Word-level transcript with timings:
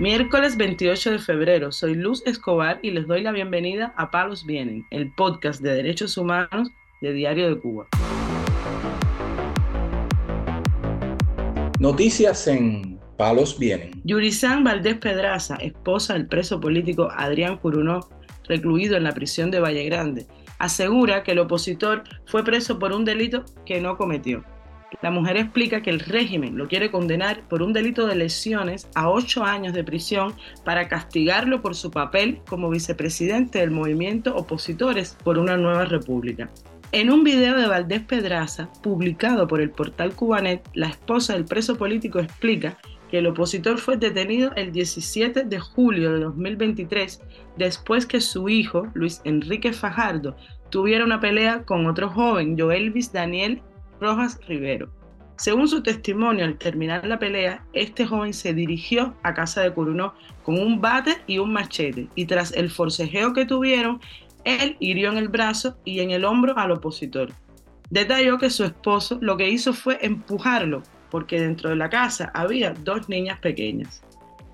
Miércoles 0.00 0.56
28 0.56 1.12
de 1.12 1.18
febrero, 1.20 1.70
soy 1.70 1.94
Luz 1.94 2.20
Escobar 2.26 2.80
y 2.82 2.90
les 2.90 3.06
doy 3.06 3.22
la 3.22 3.30
bienvenida 3.30 3.94
a 3.96 4.10
Palos 4.10 4.44
Vienen, 4.44 4.84
el 4.90 5.12
podcast 5.12 5.62
de 5.62 5.72
derechos 5.72 6.18
humanos 6.18 6.68
de 7.00 7.12
Diario 7.12 7.54
de 7.54 7.60
Cuba. 7.60 7.86
Noticias 11.78 12.48
en 12.48 12.98
Palos 13.16 13.56
Vienen. 13.56 13.92
Yurisán 14.02 14.64
Valdés 14.64 14.96
Pedraza, 14.96 15.54
esposa 15.60 16.14
del 16.14 16.26
preso 16.26 16.60
político 16.60 17.08
Adrián 17.16 17.58
Curunó, 17.58 18.00
recluido 18.48 18.96
en 18.96 19.04
la 19.04 19.12
prisión 19.12 19.52
de 19.52 19.60
Valle 19.60 19.84
Grande, 19.84 20.26
asegura 20.58 21.22
que 21.22 21.30
el 21.30 21.38
opositor 21.38 22.02
fue 22.26 22.42
preso 22.42 22.80
por 22.80 22.92
un 22.92 23.04
delito 23.04 23.44
que 23.64 23.80
no 23.80 23.96
cometió. 23.96 24.44
La 25.02 25.10
mujer 25.10 25.36
explica 25.36 25.82
que 25.82 25.90
el 25.90 26.00
régimen 26.00 26.56
lo 26.56 26.68
quiere 26.68 26.90
condenar 26.90 27.42
por 27.48 27.62
un 27.62 27.72
delito 27.72 28.06
de 28.06 28.16
lesiones 28.16 28.88
a 28.94 29.10
ocho 29.10 29.44
años 29.44 29.74
de 29.74 29.84
prisión 29.84 30.34
para 30.64 30.88
castigarlo 30.88 31.60
por 31.62 31.74
su 31.74 31.90
papel 31.90 32.40
como 32.48 32.70
vicepresidente 32.70 33.58
del 33.58 33.70
movimiento 33.70 34.34
Opositores 34.36 35.16
por 35.22 35.38
una 35.38 35.56
Nueva 35.56 35.84
República. 35.84 36.50
En 36.92 37.10
un 37.10 37.24
video 37.24 37.56
de 37.56 37.66
Valdés 37.66 38.02
Pedraza, 38.02 38.70
publicado 38.82 39.48
por 39.48 39.60
el 39.60 39.70
portal 39.70 40.14
Cubanet, 40.14 40.62
la 40.74 40.86
esposa 40.86 41.32
del 41.32 41.44
preso 41.44 41.76
político 41.76 42.20
explica 42.20 42.78
que 43.10 43.18
el 43.18 43.26
opositor 43.26 43.78
fue 43.78 43.96
detenido 43.96 44.52
el 44.54 44.72
17 44.72 45.44
de 45.44 45.58
julio 45.58 46.12
de 46.12 46.20
2023 46.20 47.20
después 47.56 48.06
que 48.06 48.20
su 48.20 48.48
hijo, 48.48 48.88
Luis 48.94 49.20
Enrique 49.24 49.72
Fajardo, 49.72 50.36
tuviera 50.70 51.04
una 51.04 51.20
pelea 51.20 51.64
con 51.64 51.86
otro 51.86 52.08
joven, 52.08 52.58
Joelvis 52.58 53.12
Daniel 53.12 53.60
Rojas 54.04 54.38
Rivero. 54.46 54.90
Según 55.36 55.66
su 55.66 55.82
testimonio, 55.82 56.44
al 56.44 56.58
terminar 56.58 57.06
la 57.06 57.18
pelea, 57.18 57.64
este 57.72 58.06
joven 58.06 58.34
se 58.34 58.52
dirigió 58.52 59.14
a 59.22 59.32
casa 59.32 59.62
de 59.62 59.72
Curunó 59.72 60.12
con 60.42 60.58
un 60.58 60.80
bate 60.80 61.16
y 61.26 61.38
un 61.38 61.54
machete, 61.54 62.08
y 62.14 62.26
tras 62.26 62.52
el 62.52 62.70
forcejeo 62.70 63.32
que 63.32 63.46
tuvieron, 63.46 64.00
él 64.44 64.76
hirió 64.78 65.10
en 65.10 65.16
el 65.16 65.28
brazo 65.28 65.78
y 65.86 66.00
en 66.00 66.10
el 66.10 66.26
hombro 66.26 66.56
al 66.58 66.70
opositor. 66.70 67.32
Detalló 67.88 68.36
que 68.36 68.50
su 68.50 68.64
esposo 68.64 69.18
lo 69.22 69.38
que 69.38 69.48
hizo 69.48 69.72
fue 69.72 69.98
empujarlo, 70.02 70.82
porque 71.10 71.40
dentro 71.40 71.70
de 71.70 71.76
la 71.76 71.88
casa 71.88 72.30
había 72.34 72.74
dos 72.74 73.08
niñas 73.08 73.38
pequeñas. 73.38 74.02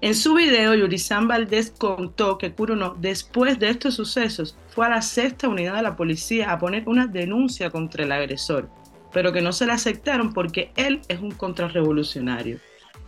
En 0.00 0.14
su 0.14 0.34
video, 0.34 0.74
Yurizán 0.76 1.26
Valdés 1.26 1.74
contó 1.76 2.38
que 2.38 2.52
Curunó, 2.52 2.96
después 3.00 3.58
de 3.58 3.68
estos 3.68 3.94
sucesos, 3.94 4.56
fue 4.68 4.86
a 4.86 4.90
la 4.90 5.02
sexta 5.02 5.48
unidad 5.48 5.74
de 5.74 5.82
la 5.82 5.96
policía 5.96 6.52
a 6.52 6.58
poner 6.58 6.88
una 6.88 7.08
denuncia 7.08 7.68
contra 7.68 8.04
el 8.04 8.12
agresor 8.12 8.70
pero 9.12 9.32
que 9.32 9.42
no 9.42 9.52
se 9.52 9.66
le 9.66 9.72
aceptaron 9.72 10.32
porque 10.32 10.72
él 10.76 11.00
es 11.08 11.20
un 11.20 11.32
contrarrevolucionario. 11.32 12.58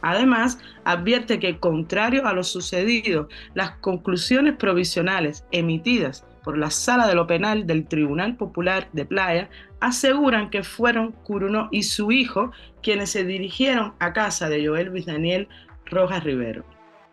Además, 0.03 0.59
advierte 0.84 1.39
que, 1.39 1.59
contrario 1.59 2.27
a 2.27 2.33
lo 2.33 2.42
sucedido, 2.42 3.28
las 3.55 3.72
conclusiones 3.77 4.56
provisionales 4.56 5.44
emitidas 5.53 6.27
por 6.42 6.59
la 6.59 6.70
Sala 6.70 7.06
de 7.06 7.14
lo 7.14 7.28
Penal 7.28 7.67
del 7.67 7.86
Tribunal 7.86 8.36
Popular 8.36 8.89
de 8.92 9.05
Playa 9.05 9.48
aseguran 9.81 10.50
que 10.50 10.64
fueron 10.64 11.12
Curuno 11.12 11.69
y 11.70 11.84
su 11.84 12.11
hijo 12.11 12.50
quienes 12.83 13.11
se 13.11 13.25
dirigieron 13.25 13.94
a 14.00 14.12
casa 14.12 14.48
de 14.48 14.66
Joel 14.66 14.89
Luis 14.89 15.06
Daniel 15.06 15.48
Rojas 15.87 16.25
Rivero. 16.25 16.64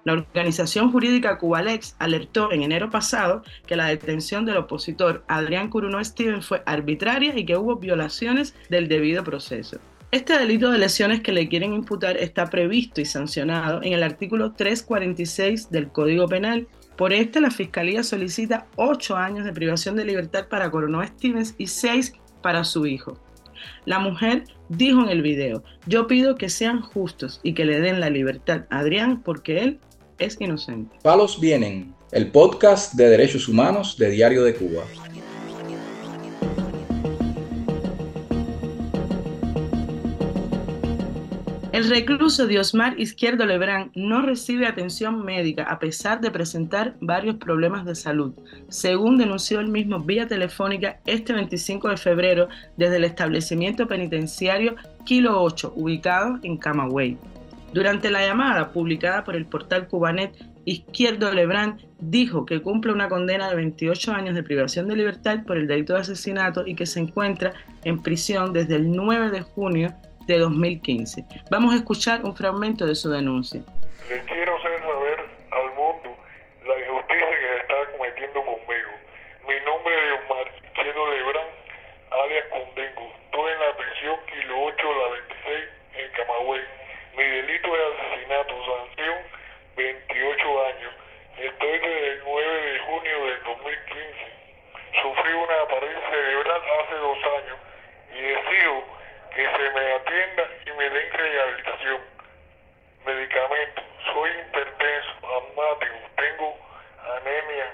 La 0.05 0.13
organización 0.13 0.91
jurídica 0.91 1.37
Cubalex 1.37 1.95
alertó 1.99 2.51
en 2.53 2.63
enero 2.63 2.89
pasado 2.89 3.43
que 3.67 3.75
la 3.75 3.87
detención 3.87 4.45
del 4.45 4.57
opositor 4.57 5.25
Adrián 5.27 5.69
Curuno 5.69 6.03
Steven 6.03 6.41
fue 6.41 6.63
arbitraria 6.65 7.37
y 7.37 7.45
que 7.45 7.57
hubo 7.57 7.75
violaciones 7.75 8.55
del 8.69 8.87
debido 8.87 9.23
proceso. 9.23 9.77
Este 10.11 10.39
delito 10.39 10.71
de 10.71 10.79
lesiones 10.79 11.21
que 11.21 11.33
le 11.33 11.49
quieren 11.49 11.73
imputar 11.73 12.17
está 12.17 12.49
previsto 12.49 13.01
y 13.01 13.05
sancionado 13.05 13.83
en 13.83 13.93
el 13.93 14.01
artículo 14.01 14.53
346 14.53 15.69
del 15.69 15.89
Código 15.89 16.27
Penal. 16.27 16.67
Por 16.95 17.13
este, 17.13 17.41
la 17.41 17.51
Fiscalía 17.51 18.01
solicita 18.01 18.65
ocho 18.77 19.17
años 19.17 19.45
de 19.45 19.53
privación 19.53 19.95
de 19.95 20.05
libertad 20.05 20.47
para 20.47 20.71
Coronó 20.71 21.05
Stevens 21.05 21.53
y 21.57 21.67
seis 21.67 22.13
para 22.41 22.63
su 22.63 22.87
hijo. 22.87 23.19
La 23.85 23.99
mujer 23.99 24.45
dijo 24.69 25.01
en 25.03 25.09
el 25.09 25.21
video, 25.21 25.63
yo 25.85 26.07
pido 26.07 26.35
que 26.35 26.49
sean 26.49 26.81
justos 26.81 27.39
y 27.43 27.53
que 27.53 27.65
le 27.65 27.79
den 27.79 27.99
la 27.99 28.09
libertad 28.09 28.65
a 28.69 28.79
Adrián 28.79 29.21
porque 29.21 29.59
él 29.59 29.79
es 30.19 30.39
inocente. 30.39 30.97
Palos 31.01 31.39
Vienen, 31.39 31.93
el 32.11 32.31
podcast 32.31 32.93
de 32.93 33.09
derechos 33.09 33.47
humanos 33.47 33.97
de 33.97 34.11
Diario 34.11 34.43
de 34.43 34.53
Cuba. 34.53 34.83
El 41.79 41.87
recluso 41.87 42.45
Diosmar 42.45 42.99
Izquierdo 42.99 43.45
Lebrán 43.45 43.91
no 43.95 44.21
recibe 44.21 44.67
atención 44.67 45.23
médica 45.23 45.63
a 45.63 45.79
pesar 45.79 46.19
de 46.19 46.29
presentar 46.29 46.97
varios 46.99 47.37
problemas 47.37 47.85
de 47.85 47.95
salud, 47.95 48.33
según 48.67 49.17
denunció 49.17 49.61
el 49.61 49.69
mismo 49.69 50.01
vía 50.01 50.27
telefónica 50.27 50.99
este 51.05 51.31
25 51.31 51.87
de 51.87 51.95
febrero 51.95 52.49
desde 52.75 52.97
el 52.97 53.05
establecimiento 53.05 53.87
penitenciario 53.87 54.75
Kilo 55.05 55.41
8, 55.41 55.71
ubicado 55.77 56.37
en 56.43 56.57
Camagüey. 56.57 57.17
Durante 57.71 58.09
la 58.09 58.25
llamada 58.25 58.71
publicada 58.71 59.23
por 59.23 59.35
el 59.35 59.45
portal 59.45 59.87
Cubanet, 59.87 60.33
Izquierdo 60.65 61.31
Lebrán 61.31 61.79
dijo 61.99 62.45
que 62.45 62.61
cumple 62.61 62.91
una 62.91 63.09
condena 63.09 63.49
de 63.49 63.55
28 63.55 64.11
años 64.11 64.35
de 64.35 64.43
privación 64.43 64.87
de 64.87 64.95
libertad 64.95 65.39
por 65.45 65.57
el 65.57 65.67
delito 65.67 65.93
de 65.93 66.01
asesinato 66.01 66.65
y 66.65 66.75
que 66.75 66.85
se 66.85 66.99
encuentra 66.99 67.53
en 67.83 68.01
prisión 68.01 68.53
desde 68.53 68.75
el 68.75 68.91
9 68.91 69.31
de 69.31 69.41
junio 69.41 69.93
de 70.27 70.37
2015. 70.37 71.25
Vamos 71.49 71.73
a 71.73 71.77
escuchar 71.77 72.23
un 72.23 72.35
fragmento 72.35 72.85
de 72.85 72.93
su 72.93 73.09
denuncia. 73.09 73.61
Le 74.09 74.21
quiero 74.25 74.55
hacer 74.57 74.79
saber 74.79 75.19
al 75.49 75.69
mundo 75.73 76.13
la 76.69 76.75
injusticia 76.85 77.33
que 77.41 77.49
está 77.61 77.97
cometiendo 77.97 78.39
conmigo. 78.45 78.91
Mi 79.49 79.57
nombre 79.65 79.93
es 79.97 80.21
Omar 80.21 80.45
Izquierdo 80.65 81.01
Lebrán, 81.09 81.49
alias 82.13 82.45
Condengo. 82.53 83.05
Estoy 83.25 83.51
en 83.53 83.59
la 83.59 83.71
prisión 83.73 84.15
Kilo 84.29 84.53
8, 84.69 84.85
la 84.85 85.07
26, 85.17 85.69
en 85.97 86.07
Camagüey. 86.13 86.61
Mi 87.17 87.23
delito 87.25 87.67
de 87.73 87.81
asesinato, 87.89 88.53
sanción 88.69 89.17
28 89.75 90.65
años. 90.69 90.93
Estoy 91.41 91.73
desde 91.79 92.07
el 92.13 92.19
9 92.23 92.71
de 92.71 92.79
junio 92.85 93.25
del 93.25 93.43
2015. 93.43 94.29
Pared 95.69 95.97
cerebral 96.09 96.61
hace 96.81 96.95
dos 96.95 97.17
años 97.17 97.57
y 98.11 98.21
decido 98.21 98.83
que 99.35 99.45
se 99.45 99.69
me 99.69 99.93
atienda 99.93 100.43
y 100.65 100.71
me 100.71 100.89
den 100.89 101.13
rehabilitación. 101.13 102.01
Medicamentos. 103.05 103.83
Soy 104.11 104.31
hipertenso, 104.31 105.11
asmático, 105.21 105.95
tengo 106.15 106.57
anemia, 107.17 107.71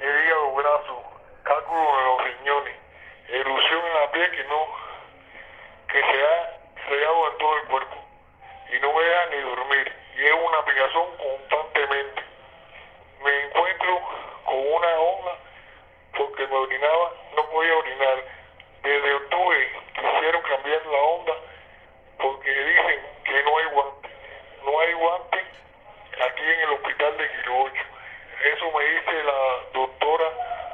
hígado 0.00 0.52
brazo, 0.52 1.04
cálculo 1.44 1.96
de 1.96 2.04
los 2.04 2.24
riñones, 2.24 2.76
erupción 3.28 3.84
en 3.84 3.94
la 3.94 4.10
piel 4.12 4.30
que 4.30 4.44
no, 4.44 4.66
que 5.88 6.00
se 6.00 6.24
ha 6.24 6.88
regado 6.88 7.30
en 7.30 7.38
todo 7.38 7.56
el 7.58 7.64
cuerpo 7.68 8.10
y 8.72 8.78
no 8.80 8.92
me 8.92 9.04
deja 9.04 9.26
ni 9.26 9.40
dormir. 9.42 9.92
Y 10.16 10.24
es 10.24 10.32
una 10.32 10.64
picazón 10.64 11.16
constantemente. 11.18 12.22
Me 13.22 13.44
encuentro 13.44 14.00
con 14.44 14.58
una 14.58 14.88
onda 14.98 15.38
porque 16.16 16.39
me 16.50 16.56
orinaba, 16.56 17.12
no 17.36 17.50
podía 17.50 17.76
orinar. 17.76 18.24
Desde 18.82 19.14
octubre 19.14 19.68
quisieron 19.94 20.42
cambiar 20.42 20.86
la 20.86 20.98
onda 20.98 21.32
porque 22.18 22.50
dicen 22.50 23.00
que 23.24 23.42
no 23.44 23.58
hay 23.58 23.64
guante. 23.66 24.08
No 24.64 24.80
hay 24.80 24.92
guante 24.94 25.38
aquí 25.38 26.42
en 26.42 26.60
el 26.60 26.70
hospital 26.70 27.16
de 27.18 27.30
Quiro 27.30 27.62
8. 27.62 27.74
Eso 28.52 28.70
me 28.76 28.84
dice 28.84 29.22
la 29.22 29.40
doctora 29.74 30.24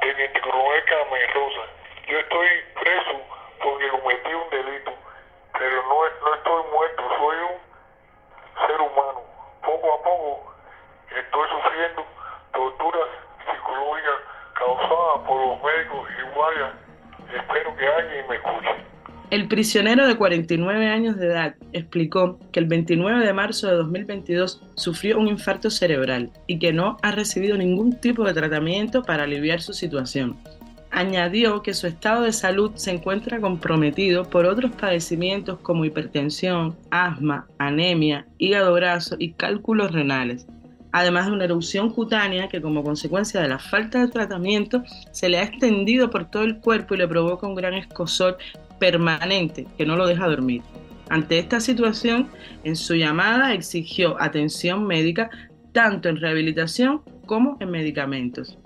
Teniente 0.01 0.41
Coronel 0.41 0.85
Carmen 0.85 1.35
Rosa. 1.35 1.61
Yo 2.07 2.19
estoy 2.19 2.49
preso 2.81 3.21
porque 3.63 3.89
cometí 3.89 4.33
un 4.33 4.51
delito, 4.51 4.93
pero 5.59 5.83
no, 5.83 6.09
no 6.25 6.35
estoy 6.35 6.63
muerto, 6.73 7.03
soy 7.19 7.37
un 7.37 8.67
ser 8.67 8.81
humano. 8.81 9.23
Poco 9.63 9.95
a 9.95 10.03
poco 10.03 10.55
estoy 11.11 11.49
sufriendo 11.51 12.07
torturas 12.53 13.09
psicológicas 13.51 14.21
causadas 14.55 15.19
por 15.27 15.41
los 15.41 15.63
médicos 15.63 16.09
y 16.19 16.35
guardias. 16.35 16.87
El 19.31 19.49
prisionero 19.49 20.07
de 20.07 20.17
49 20.17 20.87
años 20.87 21.17
de 21.17 21.27
edad 21.27 21.55
explicó 21.73 22.39
que 22.53 22.61
el 22.61 22.67
29 22.67 23.27
de 23.27 23.33
marzo 23.33 23.67
de 23.67 23.75
2022 23.75 24.63
sufrió 24.77 25.19
un 25.19 25.27
infarto 25.27 25.69
cerebral 25.69 26.31
y 26.47 26.61
que 26.61 26.73
no 26.73 26.97
ha 27.03 27.11
recibido 27.11 27.57
ningún 27.57 27.99
tipo 27.99 28.25
de 28.25 28.35
tratamiento 28.35 29.03
para 29.03 29.25
aliviar 29.25 29.61
su 29.61 29.73
situación. 29.73 30.37
Añadió 30.93 31.61
que 31.63 31.75
su 31.75 31.89
estado 31.89 32.23
de 32.23 32.33
salud 32.33 32.71
se 32.77 32.93
encuentra 32.93 33.41
comprometido 33.41 34.25
por 34.25 34.47
otros 34.47 34.71
padecimientos 34.71 35.59
como 35.59 35.85
hipertensión, 35.85 36.77
asma, 36.91 37.49
anemia, 37.59 38.27
hígado 38.39 38.75
graso 38.75 39.17
y 39.19 39.33
cálculos 39.33 39.91
renales, 39.91 40.47
además 40.99 41.27
de 41.27 41.33
una 41.33 41.45
erupción 41.45 41.91
cutánea 41.91 42.49
que 42.49 42.63
como 42.63 42.83
consecuencia 42.83 43.43
de 43.43 43.49
la 43.49 43.59
falta 43.59 44.01
de 44.01 44.09
tratamiento 44.09 44.83
se 45.13 45.29
le 45.29 45.37
ha 45.39 45.43
extendido 45.43 46.09
por 46.09 46.31
todo 46.31 46.43
el 46.45 46.59
cuerpo 46.59 46.95
y 46.95 46.99
le 46.99 47.07
provoca 47.07 47.47
un 47.47 47.55
gran 47.55 47.75
escosor 47.75 48.39
permanente 48.79 49.67
que 49.77 49.85
no 49.85 49.97
lo 49.97 50.07
deja 50.07 50.27
dormir. 50.27 50.63
Ante 51.11 51.39
esta 51.39 51.61
situación, 51.61 52.31
en 52.65 52.77
su 52.77 52.95
llamada 52.95 53.53
exigió 53.53 54.17
atención 54.21 54.87
médica 54.87 55.29
tanto 55.73 56.09
en 56.09 56.17
rehabilitación 56.17 57.03
como 57.27 57.59
en 57.61 57.71
medicamentos. 57.71 58.59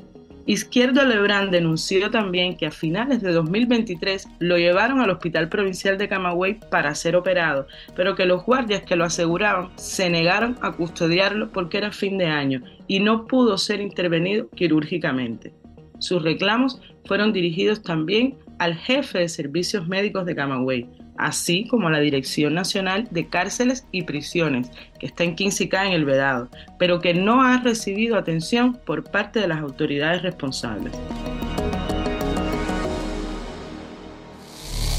Izquierdo 0.50 1.04
Lebrán 1.04 1.52
denunció 1.52 2.10
también 2.10 2.56
que 2.56 2.66
a 2.66 2.72
finales 2.72 3.22
de 3.22 3.30
2023 3.30 4.26
lo 4.40 4.58
llevaron 4.58 4.98
al 4.98 5.10
Hospital 5.10 5.48
Provincial 5.48 5.96
de 5.96 6.08
Camagüey 6.08 6.58
para 6.72 6.92
ser 6.96 7.14
operado, 7.14 7.68
pero 7.94 8.16
que 8.16 8.26
los 8.26 8.44
guardias 8.44 8.82
que 8.82 8.96
lo 8.96 9.04
aseguraban 9.04 9.70
se 9.76 10.10
negaron 10.10 10.58
a 10.60 10.72
custodiarlo 10.72 11.52
porque 11.52 11.78
era 11.78 11.92
fin 11.92 12.18
de 12.18 12.26
año 12.26 12.64
y 12.88 12.98
no 12.98 13.28
pudo 13.28 13.58
ser 13.58 13.80
intervenido 13.80 14.50
quirúrgicamente. 14.50 15.54
Sus 16.00 16.20
reclamos 16.20 16.82
fueron 17.04 17.32
dirigidos 17.32 17.84
también 17.84 18.36
al 18.58 18.74
jefe 18.74 19.20
de 19.20 19.28
servicios 19.28 19.86
médicos 19.86 20.26
de 20.26 20.34
Camagüey, 20.34 20.88
así 21.20 21.66
como 21.66 21.90
la 21.90 22.00
Dirección 22.00 22.54
Nacional 22.54 23.08
de 23.10 23.28
Cárceles 23.28 23.86
y 23.92 24.02
Prisiones, 24.02 24.70
que 24.98 25.06
está 25.06 25.24
en 25.24 25.34
Quincicá 25.34 25.86
en 25.86 25.92
el 25.92 26.04
Vedado, 26.04 26.48
pero 26.78 27.00
que 27.00 27.14
no 27.14 27.42
ha 27.42 27.58
recibido 27.58 28.16
atención 28.16 28.78
por 28.84 29.04
parte 29.04 29.40
de 29.40 29.48
las 29.48 29.60
autoridades 29.60 30.22
responsables. 30.22 30.92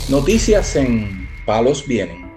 Noticias 0.09 0.75
en 0.75 1.27
Palos 1.45 1.88
Vienen. 1.88 2.30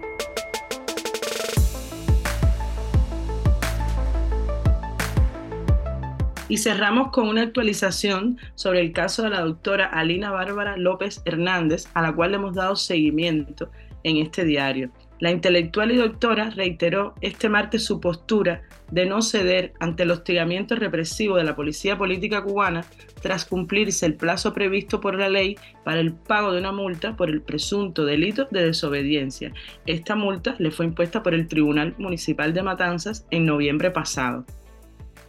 Y 6.54 6.58
cerramos 6.58 7.10
con 7.10 7.26
una 7.26 7.42
actualización 7.42 8.38
sobre 8.54 8.80
el 8.80 8.92
caso 8.92 9.24
de 9.24 9.30
la 9.30 9.40
doctora 9.40 9.86
Alina 9.86 10.30
Bárbara 10.30 10.76
López 10.76 11.20
Hernández, 11.24 11.88
a 11.94 12.02
la 12.02 12.14
cual 12.14 12.30
le 12.30 12.36
hemos 12.36 12.54
dado 12.54 12.76
seguimiento 12.76 13.72
en 14.04 14.18
este 14.18 14.44
diario. 14.44 14.92
La 15.18 15.32
intelectual 15.32 15.90
y 15.90 15.96
doctora 15.96 16.50
reiteró 16.50 17.16
este 17.22 17.48
martes 17.48 17.84
su 17.84 17.98
postura 17.98 18.62
de 18.92 19.04
no 19.04 19.20
ceder 19.20 19.72
ante 19.80 20.04
el 20.04 20.12
hostigamiento 20.12 20.76
represivo 20.76 21.38
de 21.38 21.42
la 21.42 21.56
policía 21.56 21.98
política 21.98 22.44
cubana 22.44 22.84
tras 23.20 23.44
cumplirse 23.46 24.06
el 24.06 24.14
plazo 24.14 24.54
previsto 24.54 25.00
por 25.00 25.18
la 25.18 25.28
ley 25.28 25.56
para 25.82 25.98
el 25.98 26.12
pago 26.12 26.52
de 26.52 26.60
una 26.60 26.70
multa 26.70 27.16
por 27.16 27.30
el 27.30 27.42
presunto 27.42 28.04
delito 28.04 28.46
de 28.52 28.66
desobediencia. 28.66 29.52
Esta 29.86 30.14
multa 30.14 30.54
le 30.60 30.70
fue 30.70 30.86
impuesta 30.86 31.20
por 31.20 31.34
el 31.34 31.48
Tribunal 31.48 31.96
Municipal 31.98 32.54
de 32.54 32.62
Matanzas 32.62 33.26
en 33.32 33.44
noviembre 33.44 33.90
pasado. 33.90 34.46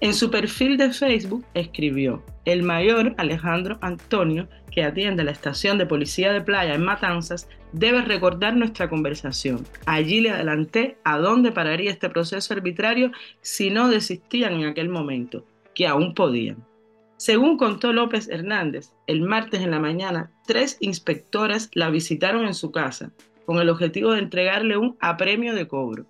En 0.05 0.13
su 0.13 0.29
perfil 0.29 0.77
de 0.77 0.93
Facebook 0.93 1.43
escribió, 1.55 2.23
el 2.45 2.61
mayor 2.61 3.15
Alejandro 3.17 3.79
Antonio, 3.81 4.47
que 4.69 4.83
atiende 4.83 5.23
la 5.23 5.31
estación 5.31 5.79
de 5.79 5.87
policía 5.87 6.31
de 6.31 6.41
playa 6.41 6.75
en 6.75 6.85
Matanzas, 6.85 7.49
debe 7.71 8.03
recordar 8.03 8.55
nuestra 8.55 8.87
conversación. 8.87 9.65
Allí 9.87 10.21
le 10.21 10.29
adelanté 10.29 10.99
a 11.05 11.17
dónde 11.17 11.51
pararía 11.51 11.89
este 11.89 12.07
proceso 12.07 12.53
arbitrario 12.53 13.13
si 13.41 13.71
no 13.71 13.89
desistían 13.89 14.53
en 14.53 14.67
aquel 14.67 14.89
momento, 14.89 15.43
que 15.73 15.87
aún 15.87 16.13
podían. 16.13 16.63
Según 17.17 17.57
contó 17.57 17.91
López 17.91 18.29
Hernández, 18.29 18.91
el 19.07 19.21
martes 19.21 19.61
en 19.61 19.71
la 19.71 19.79
mañana, 19.79 20.29
tres 20.45 20.77
inspectoras 20.81 21.71
la 21.73 21.89
visitaron 21.89 22.45
en 22.45 22.53
su 22.53 22.71
casa 22.71 23.11
con 23.47 23.57
el 23.57 23.69
objetivo 23.69 24.11
de 24.11 24.19
entregarle 24.19 24.77
un 24.77 24.97
apremio 24.99 25.55
de 25.55 25.67
cobro. 25.67 26.05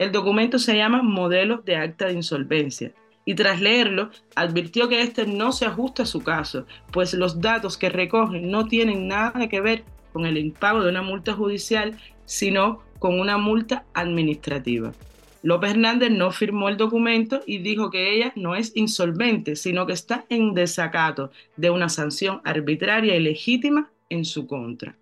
El 0.00 0.10
documento 0.10 0.58
se 0.58 0.76
llama 0.76 1.02
Modelos 1.02 1.64
de 1.64 1.76
Acta 1.76 2.06
de 2.06 2.14
Insolvencia 2.14 2.92
y 3.26 3.34
tras 3.34 3.60
leerlo 3.60 4.08
advirtió 4.34 4.88
que 4.88 5.02
este 5.02 5.26
no 5.26 5.52
se 5.52 5.66
ajusta 5.66 6.04
a 6.04 6.06
su 6.06 6.22
caso, 6.22 6.64
pues 6.92 7.12
los 7.12 7.42
datos 7.42 7.76
que 7.76 7.90
recogen 7.90 8.50
no 8.50 8.66
tienen 8.66 9.08
nada 9.08 9.48
que 9.48 9.60
ver 9.60 9.84
con 10.14 10.24
el 10.24 10.38
impago 10.38 10.82
de 10.82 10.88
una 10.88 11.02
multa 11.02 11.34
judicial, 11.34 11.98
sino 12.24 12.80
con 12.98 13.20
una 13.20 13.36
multa 13.36 13.84
administrativa. 13.92 14.92
López 15.42 15.72
Hernández 15.72 16.10
no 16.10 16.30
firmó 16.30 16.68
el 16.68 16.76
documento 16.76 17.42
y 17.46 17.58
dijo 17.58 17.90
que 17.90 18.14
ella 18.14 18.32
no 18.36 18.56
es 18.56 18.74
insolvente, 18.74 19.56
sino 19.56 19.86
que 19.86 19.92
está 19.92 20.24
en 20.28 20.54
desacato 20.54 21.30
de 21.56 21.70
una 21.70 21.88
sanción 21.88 22.40
arbitraria 22.44 23.16
y 23.16 23.20
legítima 23.20 23.90
en 24.08 24.24
su 24.24 24.46
contra. 24.46 24.96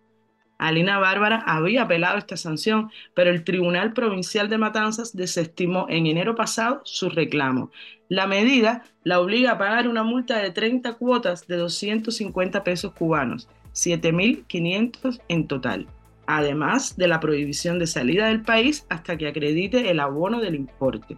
Alina 0.58 0.98
Bárbara 0.98 1.42
había 1.46 1.82
apelado 1.82 2.18
esta 2.18 2.36
sanción, 2.36 2.90
pero 3.14 3.30
el 3.30 3.44
Tribunal 3.44 3.92
Provincial 3.92 4.48
de 4.48 4.58
Matanzas 4.58 5.14
desestimó 5.16 5.86
en 5.88 6.06
enero 6.06 6.34
pasado 6.34 6.80
su 6.84 7.08
reclamo. 7.08 7.70
La 8.08 8.26
medida 8.26 8.84
la 9.02 9.20
obliga 9.20 9.52
a 9.52 9.58
pagar 9.58 9.88
una 9.88 10.04
multa 10.04 10.38
de 10.38 10.50
30 10.50 10.94
cuotas 10.94 11.46
de 11.46 11.56
250 11.56 12.62
pesos 12.62 12.92
cubanos, 12.92 13.48
7.500 13.74 15.20
en 15.28 15.46
total, 15.48 15.86
además 16.26 16.96
de 16.96 17.08
la 17.08 17.20
prohibición 17.20 17.78
de 17.78 17.86
salida 17.86 18.28
del 18.28 18.42
país 18.42 18.86
hasta 18.88 19.18
que 19.18 19.26
acredite 19.26 19.90
el 19.90 20.00
abono 20.00 20.40
del 20.40 20.54
importe. 20.54 21.16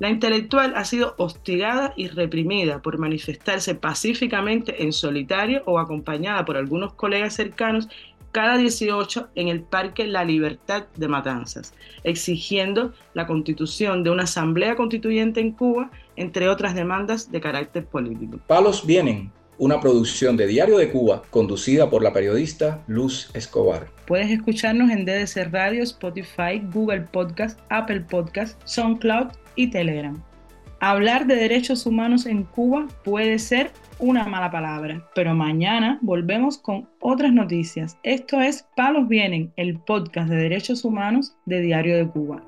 La 0.00 0.10
intelectual 0.10 0.72
ha 0.74 0.84
sido 0.84 1.14
hostigada 1.18 1.92
y 1.96 2.08
reprimida 2.08 2.82
por 2.82 2.98
manifestarse 2.98 3.76
pacíficamente 3.76 4.82
en 4.82 4.92
solitario 4.92 5.62
o 5.66 5.78
acompañada 5.78 6.44
por 6.44 6.56
algunos 6.56 6.94
colegas 6.94 7.34
cercanos 7.34 7.88
cada 8.34 8.58
18 8.58 9.28
en 9.36 9.46
el 9.46 9.62
Parque 9.62 10.08
La 10.08 10.24
Libertad 10.24 10.86
de 10.96 11.06
Matanzas, 11.06 11.72
exigiendo 12.02 12.92
la 13.14 13.28
constitución 13.28 14.02
de 14.02 14.10
una 14.10 14.24
asamblea 14.24 14.74
constituyente 14.74 15.38
en 15.38 15.52
Cuba, 15.52 15.92
entre 16.16 16.48
otras 16.48 16.74
demandas 16.74 17.30
de 17.30 17.40
carácter 17.40 17.86
político. 17.86 18.40
Palos 18.48 18.84
Vienen, 18.84 19.30
una 19.56 19.80
producción 19.80 20.36
de 20.36 20.48
Diario 20.48 20.78
de 20.78 20.90
Cuba 20.90 21.22
conducida 21.30 21.88
por 21.88 22.02
la 22.02 22.12
periodista 22.12 22.82
Luz 22.88 23.30
Escobar. 23.34 23.86
Puedes 24.04 24.32
escucharnos 24.32 24.90
en 24.90 25.04
DDC 25.04 25.52
Radio, 25.52 25.84
Spotify, 25.84 26.60
Google 26.72 27.02
Podcast, 27.02 27.60
Apple 27.70 28.00
Podcast, 28.00 28.60
SoundCloud 28.64 29.28
y 29.54 29.70
Telegram. 29.70 30.20
Hablar 30.86 31.26
de 31.26 31.36
derechos 31.36 31.86
humanos 31.86 32.26
en 32.26 32.42
Cuba 32.42 32.88
puede 33.04 33.38
ser 33.38 33.70
una 33.98 34.24
mala 34.26 34.50
palabra, 34.50 35.02
pero 35.14 35.32
mañana 35.34 35.98
volvemos 36.02 36.58
con 36.58 36.86
otras 37.00 37.32
noticias. 37.32 37.96
Esto 38.02 38.42
es 38.42 38.68
Palos 38.76 39.08
Vienen, 39.08 39.50
el 39.56 39.78
podcast 39.78 40.28
de 40.28 40.36
derechos 40.36 40.84
humanos 40.84 41.38
de 41.46 41.62
Diario 41.62 41.96
de 41.96 42.06
Cuba. 42.06 42.42